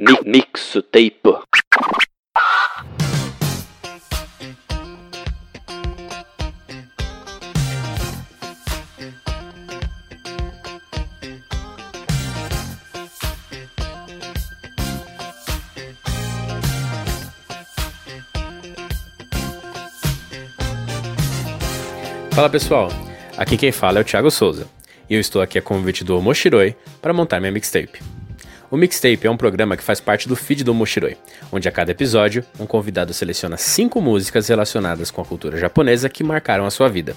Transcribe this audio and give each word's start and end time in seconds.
Mixtape. 0.00 1.12
Fala 22.34 22.48
pessoal, 22.48 22.88
aqui 23.36 23.58
quem 23.58 23.70
fala 23.70 23.98
é 23.98 24.00
o 24.00 24.04
Thiago 24.04 24.30
Souza 24.30 24.66
e 25.10 25.14
eu 25.14 25.20
estou 25.20 25.42
aqui 25.42 25.58
a 25.58 25.62
convite 25.62 26.02
do 26.02 26.22
Moshiroi 26.22 26.74
para 27.02 27.12
montar 27.12 27.38
minha 27.38 27.52
mixtape. 27.52 28.09
O 28.70 28.76
Mixtape 28.76 29.26
é 29.26 29.30
um 29.30 29.36
programa 29.36 29.76
que 29.76 29.82
faz 29.82 30.00
parte 30.00 30.28
do 30.28 30.36
feed 30.36 30.62
do 30.62 30.72
Moshiroi, 30.72 31.16
onde 31.50 31.68
a 31.68 31.72
cada 31.72 31.90
episódio 31.90 32.44
um 32.58 32.66
convidado 32.66 33.12
seleciona 33.12 33.56
cinco 33.56 34.00
músicas 34.00 34.46
relacionadas 34.46 35.10
com 35.10 35.20
a 35.20 35.24
cultura 35.24 35.58
japonesa 35.58 36.08
que 36.08 36.22
marcaram 36.22 36.64
a 36.64 36.70
sua 36.70 36.88
vida. 36.88 37.16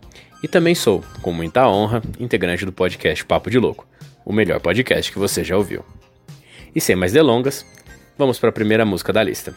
E 0.44 0.48
também 0.48 0.76
sou, 0.76 1.04
com 1.24 1.34
muita 1.34 1.68
honra, 1.68 2.00
integrante 2.20 2.64
do 2.64 2.72
podcast 2.72 3.26
Papo 3.26 3.50
de 3.50 3.58
Louco, 3.58 3.88
o 4.24 4.32
melhor 4.32 4.60
podcast 4.60 5.12
que 5.12 5.18
você 5.18 5.44
já 5.44 5.58
ouviu. 5.58 5.84
E 6.76 6.80
sem 6.80 6.96
mais 6.96 7.12
delongas, 7.12 7.66
vamos 8.20 8.38
para 8.38 8.50
a 8.50 8.54
primeira 8.54 8.86
música 8.86 9.12
da 9.12 9.24
lista. 9.24 9.56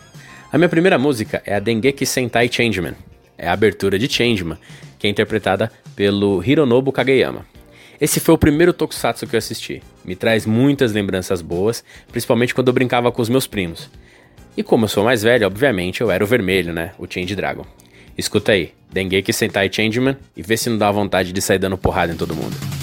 A 0.51 0.57
minha 0.57 0.71
primeira 0.71 0.99
música 0.99 1.43
é 1.45 1.55
a 1.55 1.61
Dengeki 1.61 2.07
Sentai 2.07 2.49
Changeman. 2.51 2.95
É 3.37 3.47
a 3.47 3.53
abertura 3.53 3.99
de 3.99 4.11
Changeman, 4.11 4.57
que 4.99 5.07
é 5.07 5.11
interpretada 5.11 5.71
pelo 5.95 6.43
Hironobu 6.43 6.91
Kageyama. 6.93 7.45
Esse 8.03 8.19
foi 8.19 8.35
o 8.35 8.39
primeiro 8.39 8.73
tokusatsu 8.73 9.29
que 9.29 9.37
eu 9.37 9.39
assisti. 9.39 9.81
Me 10.05 10.17
traz 10.17 10.45
muitas 10.45 10.93
lembranças 10.93 11.41
boas, 11.41 11.85
principalmente 12.11 12.53
quando 12.53 12.67
eu 12.67 12.75
brincava 12.75 13.13
com 13.13 13.23
os 13.23 13.29
meus 13.29 13.47
primos. 13.47 13.89
E 14.57 14.63
como 14.65 14.87
eu 14.87 14.89
sou 14.89 15.05
mais 15.05 15.23
velho, 15.23 15.47
obviamente 15.47 16.01
eu 16.01 16.11
era 16.11 16.25
o 16.25 16.27
vermelho, 16.27 16.73
né? 16.73 16.95
O 16.99 17.07
Change 17.09 17.37
Dragon. 17.37 17.65
Escuta 18.19 18.51
aí, 18.51 18.73
Dengeki 18.93 19.33
Sentai 19.33 19.71
Changeman 19.73 20.17
e 20.37 20.43
vê 20.43 20.57
se 20.57 20.69
não 20.69 20.79
dá 20.79 20.91
vontade 20.91 21.33
de 21.33 21.41
sair 21.41 21.61
dando 21.61 21.79
porrada 21.79 22.13
em 22.13 22.17
todo 22.17 22.35
mundo. 22.35 22.82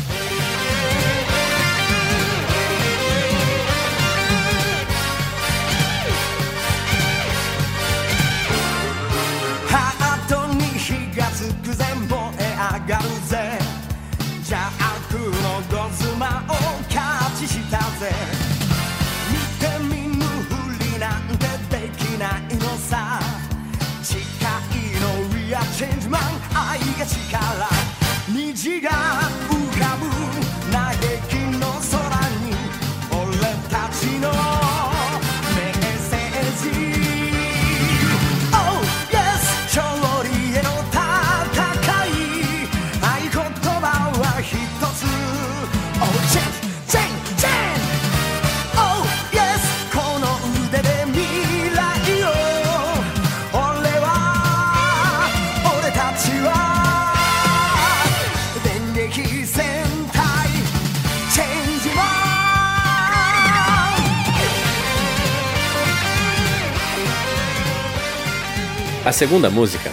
A 69.10 69.12
segunda 69.12 69.50
música 69.50 69.92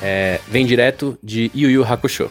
é, 0.00 0.38
vem 0.46 0.64
direto 0.64 1.18
de 1.20 1.50
Yu 1.52 1.68
Yu 1.68 1.84
Hakusho. 1.84 2.30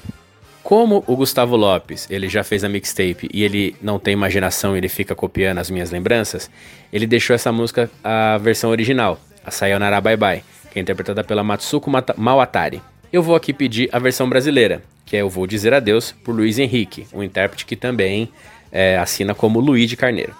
Como 0.63 1.03
o 1.05 1.13
Gustavo 1.13 1.57
Lopes, 1.57 2.07
ele 2.09 2.29
já 2.29 2.41
fez 2.41 2.63
a 2.63 2.69
mixtape 2.69 3.29
e 3.33 3.43
ele 3.43 3.75
não 3.81 3.99
tem 3.99 4.13
imaginação, 4.13 4.77
ele 4.77 4.87
fica 4.87 5.13
copiando 5.13 5.57
as 5.57 5.69
minhas 5.69 5.91
lembranças, 5.91 6.49
ele 6.93 7.05
deixou 7.05 7.33
essa 7.33 7.51
música 7.51 7.91
a 8.01 8.37
versão 8.37 8.69
original, 8.69 9.19
a 9.43 9.51
Sayonara 9.51 9.99
Bye 9.99 10.15
Bye, 10.15 10.43
que 10.71 10.79
é 10.79 10.81
interpretada 10.81 11.21
pela 11.21 11.43
Matsuko 11.43 11.91
Mawatari. 12.15 12.81
Eu 13.11 13.21
vou 13.21 13.35
aqui 13.35 13.51
pedir 13.51 13.89
a 13.91 13.99
versão 13.99 14.29
brasileira, 14.29 14.83
que 15.05 15.17
é 15.17 15.21
Eu 15.21 15.29
Vou 15.29 15.45
Dizer 15.45 15.73
Adeus, 15.73 16.13
por 16.23 16.33
Luiz 16.33 16.57
Henrique, 16.57 17.05
um 17.13 17.21
intérprete 17.23 17.65
que 17.65 17.75
também 17.75 18.31
é, 18.71 18.97
assina 18.97 19.35
como 19.35 19.59
Luiz 19.59 19.89
de 19.89 19.97
Carneiro. 19.97 20.33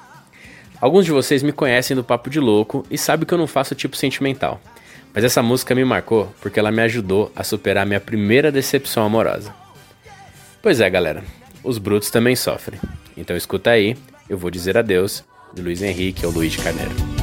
Alguns 0.79 1.03
de 1.03 1.11
vocês 1.11 1.43
me 1.43 1.51
conhecem 1.51 1.97
do 1.97 2.03
Papo 2.03 2.29
de 2.29 2.39
Louco 2.39 2.85
e 2.89 2.97
sabem 2.97 3.27
que 3.27 3.33
eu 3.33 3.37
não 3.37 3.45
faço 3.45 3.75
tipo 3.75 3.97
sentimental. 3.97 4.61
Mas 5.15 5.23
essa 5.23 5.41
música 5.41 5.73
me 5.73 5.85
marcou 5.85 6.35
porque 6.41 6.59
ela 6.59 6.73
me 6.73 6.81
ajudou 6.81 7.31
a 7.33 7.41
superar 7.41 7.85
minha 7.85 8.01
primeira 8.01 8.51
decepção 8.51 9.05
amorosa. 9.05 9.55
Pois 10.61 10.81
é, 10.81 10.89
galera, 10.89 11.23
os 11.63 11.77
brutos 11.77 12.11
também 12.11 12.35
sofrem. 12.35 12.81
Então 13.15 13.37
escuta 13.37 13.69
aí, 13.69 13.95
eu 14.29 14.37
vou 14.37 14.51
dizer 14.51 14.77
adeus, 14.77 15.23
de 15.53 15.61
Luiz 15.61 15.81
Henrique 15.81 16.25
ao 16.25 16.31
Luiz 16.31 16.51
de 16.51 16.57
Carneiro. 16.57 17.14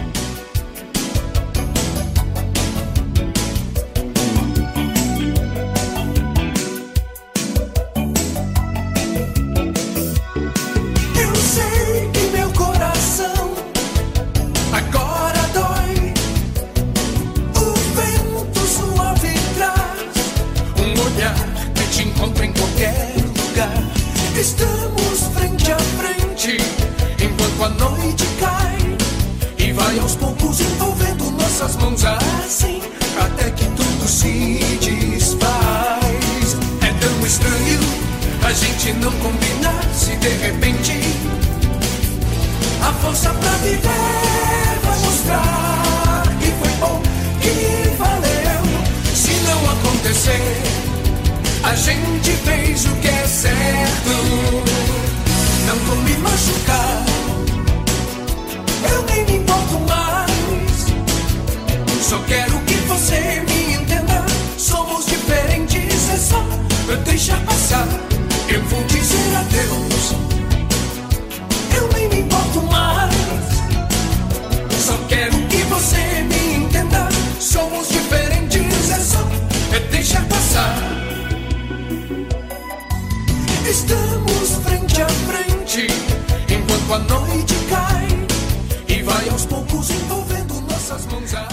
beijo 52.72 53.00
que 53.02 53.11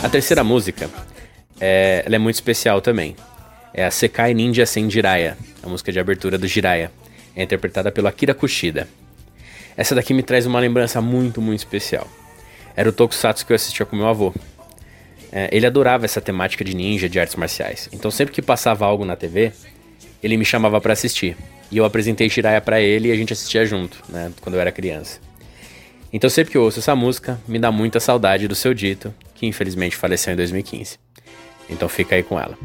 A 0.02 0.08
terceira 0.08 0.46
música, 0.46 0.90
é, 1.60 2.04
ela 2.06 2.16
é 2.16 2.20
muito 2.20 2.36
especial 2.36 2.80
também. 2.80 3.18
é 3.74 3.84
a 3.86 3.92
Sekai 3.92 4.34
Ninja 4.34 4.66
Sen 4.66 4.90
Jiraiya, 4.90 5.38
a 5.62 5.68
música 5.68 5.92
de 5.92 6.00
abertura 6.00 6.38
do 6.38 6.48
Jiraiya. 6.48 6.90
É 7.36 7.44
interpretada 7.44 7.92
pelo 7.92 8.08
Akira 8.08 8.34
Kushida. 8.34 8.88
Essa 9.76 9.94
daqui 9.94 10.14
me 10.14 10.24
traz 10.24 10.46
uma 10.46 10.60
lembrança 10.60 11.02
muito, 11.02 11.42
muito 11.42 11.60
especial. 11.60 12.08
Era 12.76 12.90
o 12.90 12.94
Tokusatsu 12.94 13.46
que 13.46 13.52
eu 13.52 13.56
assistia 13.56 13.86
com 13.86 13.96
meu 13.96 14.08
avô. 14.08 14.34
É, 15.32 15.50
ele 15.52 15.68
adorava 15.68 16.06
essa 16.06 16.22
temática 16.22 16.64
de 16.64 16.74
ninja, 16.74 17.10
de 17.10 17.20
artes 17.20 17.36
marciais. 17.36 17.90
Então 17.92 18.10
sempre 18.10 18.34
que 18.34 18.42
passava 18.42 18.86
algo 18.86 19.04
na 19.04 19.18
TV, 19.18 19.52
ele 20.24 20.38
me 20.38 20.46
chamava 20.46 20.80
para 20.80 20.94
assistir. 20.94 21.36
E 21.70 21.78
eu 21.78 21.84
apresentei 21.84 22.30
Jiraiya 22.30 22.62
para 22.62 22.80
ele 22.80 23.10
e 23.10 23.12
a 23.12 23.16
gente 23.16 23.34
assistia 23.34 23.66
junto, 23.66 24.02
né, 24.08 24.32
quando 24.42 24.56
eu 24.56 24.62
era 24.62 24.72
criança. 24.72 25.20
Então 26.12 26.30
sempre 26.30 26.52
que 26.52 26.58
eu 26.58 26.64
ouço 26.64 26.80
essa 26.80 26.96
música, 26.96 27.40
me 27.48 27.60
dá 27.60 27.70
muita 27.72 28.00
saudade 28.00 28.48
do 28.48 28.56
seu 28.56 28.74
dito, 28.74 29.14
que 29.40 29.48
infelizmente 29.48 29.96
faleceu 29.96 30.34
em 30.34 30.36
2015. 30.36 31.00
Então 31.70 31.88
fica 31.88 32.16
aí 32.16 32.24
com 32.24 32.38
ela. 32.38 32.58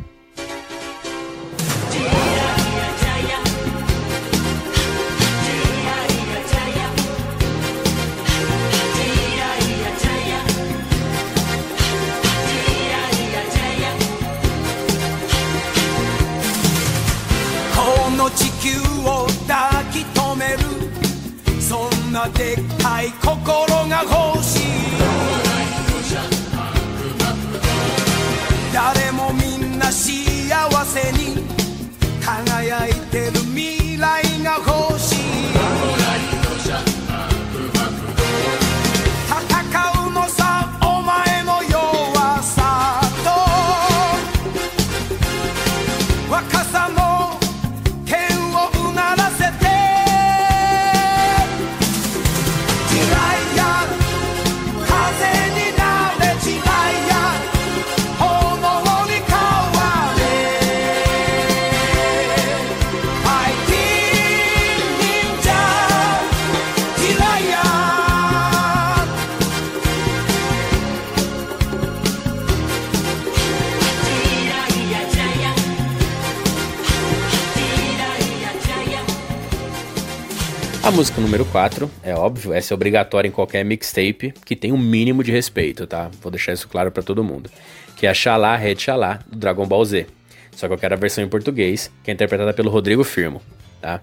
A 80.84 80.90
música 80.90 81.18
número 81.18 81.46
4, 81.46 81.90
é 82.02 82.14
óbvio, 82.14 82.52
essa 82.52 82.74
é 82.74 82.76
obrigatória 82.76 83.26
em 83.26 83.30
qualquer 83.30 83.64
mixtape 83.64 84.34
que 84.44 84.54
tem 84.54 84.70
um 84.70 84.76
mínimo 84.76 85.24
de 85.24 85.32
respeito, 85.32 85.86
tá? 85.86 86.10
Vou 86.20 86.30
deixar 86.30 86.52
isso 86.52 86.68
claro 86.68 86.92
para 86.92 87.02
todo 87.02 87.24
mundo. 87.24 87.50
Que 87.96 88.06
é 88.06 88.10
a 88.10 88.14
Xalá 88.14 88.54
Red 88.54 88.76
Xalá, 88.80 89.20
do 89.26 89.38
Dragon 89.38 89.66
Ball 89.66 89.82
Z. 89.82 90.06
Só 90.54 90.68
que 90.68 90.74
eu 90.74 90.78
quero 90.78 90.92
a 90.92 90.98
versão 90.98 91.24
em 91.24 91.28
português, 91.28 91.90
que 92.02 92.10
é 92.10 92.14
interpretada 92.14 92.52
pelo 92.52 92.68
Rodrigo 92.68 93.02
Firmo, 93.02 93.40
tá? 93.80 93.98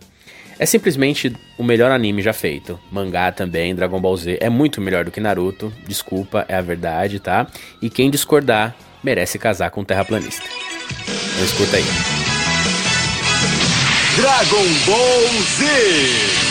É 0.58 0.66
simplesmente 0.66 1.32
o 1.56 1.64
melhor 1.64 1.92
anime 1.92 2.20
já 2.20 2.34
feito. 2.34 2.80
Mangá 2.92 3.32
também, 3.32 3.76
Dragon 3.76 4.02
Ball 4.02 4.18
Z 4.18 4.40
é 4.42 4.50
muito 4.50 4.82
melhor 4.82 5.06
do 5.06 5.12
que 5.12 5.20
Naruto, 5.20 5.72
desculpa, 5.88 6.46
é 6.48 6.56
a 6.56 6.62
verdade, 6.62 7.20
tá? 7.20 7.46
E 7.80 7.92
quem 7.92 8.10
discordar 8.10 8.76
merece 9.04 9.38
casar 9.38 9.70
com 9.70 9.82
um 9.82 9.86
terraplanista. 9.86 10.48
Então 11.34 11.46
escuta 11.46 11.78
aí. 11.78 11.84
Dragon 14.16 14.66
Ball 14.88 15.42
Z 15.58 16.51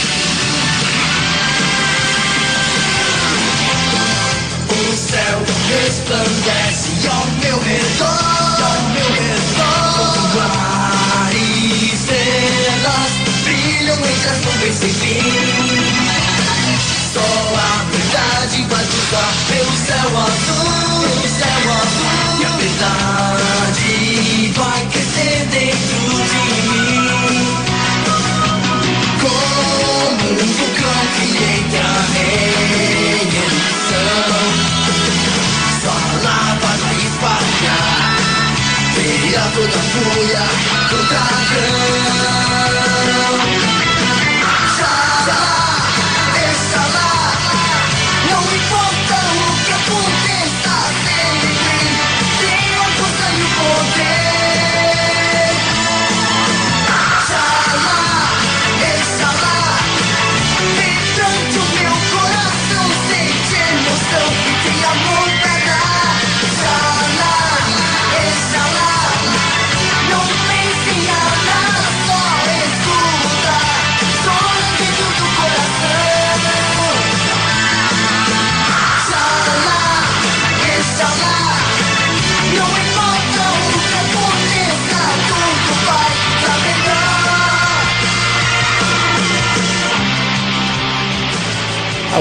céu 5.11 5.43
resplandece 5.83 7.09
ao 7.09 7.27
meu 7.43 7.59
redor, 7.59 8.63
ao 8.63 8.83
meu 8.91 9.09
redor. 9.13 10.37
Mar 10.37 11.35
e 11.35 11.93
estrelas 11.93 13.13
brilham 13.43 13.97
entre 13.97 14.31
as 14.31 14.41
nuvens 14.45 14.75
sem 14.77 14.93
fim. 14.95 15.19
Só 17.13 17.21
a 17.21 17.85
verdade 17.91 18.67
vai 18.71 18.85
cruzar 18.85 19.35
pelo 19.49 19.77
céu 19.77 20.17
azul, 20.17 20.80
toda 39.39 39.69
a 39.69 39.83
fúria 39.83 40.43
do 40.91 40.99
dragão. 41.07 41.61
A 43.41 43.60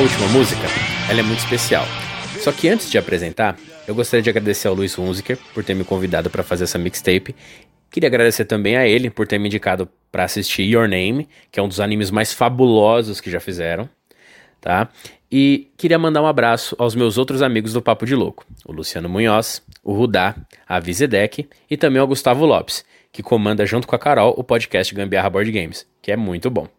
última 0.02 0.28
música, 0.30 0.62
ela 1.10 1.20
é 1.20 1.24
muito 1.24 1.40
especial. 1.40 1.86
Só 2.40 2.54
que 2.54 2.70
antes 2.70 2.90
de 2.90 2.98
apresentar, 2.98 3.58
eu 3.86 3.94
gostaria 3.94 4.22
de 4.22 4.30
agradecer 4.30 4.68
ao 4.70 4.74
Luiz 4.74 4.98
Hunziker 4.98 5.38
por 5.54 5.62
ter 5.64 5.74
me 5.74 5.84
convidado 5.84 6.30
para 6.30 6.42
fazer 6.42 6.64
essa 6.64 6.78
mixtape. 6.78 7.36
Queria 7.92 8.08
agradecer 8.08 8.46
também 8.46 8.78
a 8.78 8.88
ele 8.88 9.10
por 9.10 9.28
ter 9.28 9.38
me 9.38 9.48
indicado 9.48 9.90
para 10.10 10.24
assistir 10.24 10.64
Your 10.64 10.88
Name, 10.88 11.28
que 11.52 11.60
é 11.60 11.64
um 11.64 11.68
dos 11.68 11.82
animes 11.82 12.12
mais 12.12 12.32
fabulosos 12.34 13.20
que 13.20 13.30
já 13.30 13.42
fizeram, 13.42 13.90
tá? 14.62 14.88
E 15.30 15.70
queria 15.76 16.00
mandar 16.00 16.22
um 16.22 16.28
abraço 16.28 16.76
aos 16.80 16.96
meus 16.96 17.18
outros 17.18 17.42
amigos 17.42 17.74
do 17.74 17.82
Papo 17.82 18.06
de 18.06 18.16
Louco, 18.16 18.46
o 18.66 18.72
Luciano 18.72 19.10
Munhoz, 19.10 19.62
o 19.84 19.94
Rudá, 19.94 20.36
a 20.66 20.80
Vizedec 20.80 21.50
e 21.70 21.76
também 21.76 22.00
ao 22.00 22.08
Gustavo 22.08 22.46
Lopes, 22.46 22.86
que 23.12 23.22
comanda 23.22 23.66
junto 23.66 23.86
com 23.86 23.96
a 23.96 24.00
Carol 24.00 24.34
o 24.38 24.46
podcast 24.46 24.96
Gambiarra 24.96 25.30
Board 25.30 25.52
Games, 25.52 25.86
que 26.02 26.10
é 26.10 26.16
muito 26.16 26.50
bom. 26.50 26.70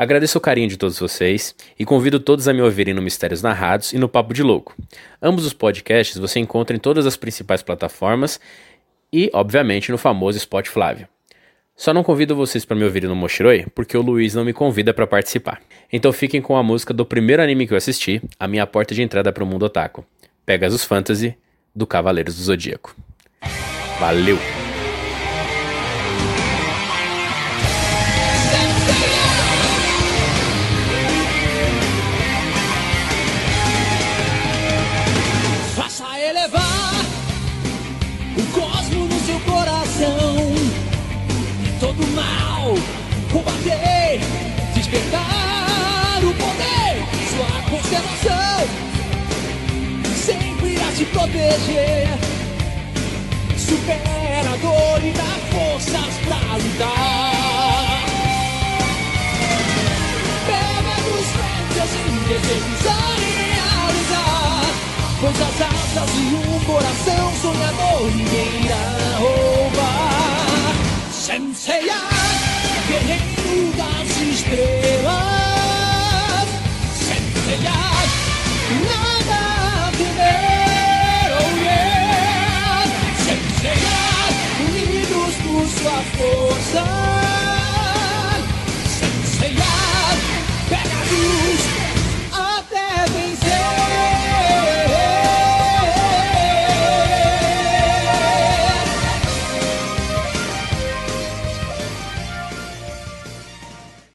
Agradeço 0.00 0.38
o 0.38 0.40
carinho 0.40 0.66
de 0.66 0.78
todos 0.78 0.98
vocês 0.98 1.54
e 1.78 1.84
convido 1.84 2.18
todos 2.18 2.48
a 2.48 2.54
me 2.54 2.62
ouvirem 2.62 2.94
no 2.94 3.02
Mistérios 3.02 3.42
Narrados 3.42 3.92
e 3.92 3.98
no 3.98 4.08
Papo 4.08 4.32
de 4.32 4.42
Louco. 4.42 4.74
Ambos 5.20 5.44
os 5.44 5.52
podcasts 5.52 6.16
você 6.16 6.40
encontra 6.40 6.74
em 6.74 6.80
todas 6.80 7.04
as 7.04 7.18
principais 7.18 7.62
plataformas 7.62 8.40
e, 9.12 9.30
obviamente, 9.34 9.92
no 9.92 9.98
famoso 9.98 10.38
Spot 10.38 10.66
Flávio. 10.66 11.06
Só 11.76 11.92
não 11.92 12.02
convido 12.02 12.34
vocês 12.34 12.64
para 12.64 12.74
me 12.78 12.84
ouvirem 12.84 13.10
no 13.10 13.14
Moshiroi 13.14 13.66
porque 13.74 13.94
o 13.94 14.00
Luiz 14.00 14.34
não 14.34 14.42
me 14.42 14.54
convida 14.54 14.94
para 14.94 15.06
participar. 15.06 15.60
Então 15.92 16.14
fiquem 16.14 16.40
com 16.40 16.56
a 16.56 16.62
música 16.62 16.94
do 16.94 17.04
primeiro 17.04 17.42
anime 17.42 17.66
que 17.66 17.74
eu 17.74 17.76
assisti, 17.76 18.22
a 18.38 18.48
minha 18.48 18.66
porta 18.66 18.94
de 18.94 19.02
entrada 19.02 19.30
para 19.30 19.44
o 19.44 19.46
mundo 19.46 19.66
otaku, 19.66 20.02
Pegasus 20.46 20.82
Fantasy, 20.82 21.36
do 21.76 21.86
Cavaleiros 21.86 22.36
do 22.36 22.42
Zodíaco. 22.42 22.96
Valeu! 23.98 24.38
Combater, 43.32 44.20
despertar 44.74 46.18
o 46.22 46.34
poder, 46.34 47.06
sua 47.30 47.62
constelação 47.70 48.90
sempre 50.14 50.76
a 50.76 50.92
te 50.92 51.04
proteger. 51.06 52.08
Supera 53.56 54.50
a 54.52 54.56
dor 54.56 55.04
e 55.04 55.12
dá 55.12 55.32
forças 55.50 56.14
pra 56.24 56.56
lutar. 56.56 58.04
Pega 60.46 60.96
nos 61.06 61.28
pés 61.36 61.92
e 61.94 62.28
desejos 62.28 62.86
a 62.86 62.88
realizar. 63.36 64.64
Pois 65.20 65.40
as 65.40 65.60
asas 65.60 66.10
de 66.12 66.22
um 66.34 66.60
coração 66.64 67.32
sonhador 67.40 68.10
ninguém 68.16 68.64
irá 68.64 68.99
sua 85.82 86.02
flor. 86.02 86.39